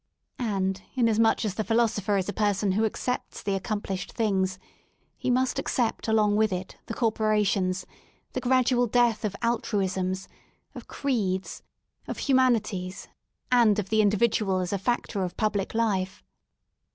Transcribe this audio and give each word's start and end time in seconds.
And, 0.39 0.81
inasmuch 0.95 1.45
as 1.45 1.53
the 1.53 1.63
Philosopher 1.63 2.17
is 2.17 2.27
a 2.27 2.33
person 2.33 2.71
who 2.71 2.85
accepts 2.85 3.43
the 3.43 3.53
accomplished 3.53 4.13
things, 4.13 4.57
he 5.15 5.29
must 5.29 5.59
accept 5.59 6.07
along 6.07 6.35
with 6.37 6.51
it 6.51 6.75
the 6.87 6.95
Corporations, 6.95 7.85
the 8.33 8.41
gradual 8.41 8.87
death 8.87 9.23
of 9.23 9.35
altruisms, 9.43 10.27
of 10.73 10.87
creeds, 10.87 11.61
of 12.07 12.17
humanities 12.17 13.09
and 13.51 13.77
of 13.77 13.89
the 13.89 14.01
individual 14.01 14.57
as 14.57 14.73
a 14.73 14.79
factor 14.79 15.21
of 15.23 15.37
public 15.37 15.75
life. 15.75 16.23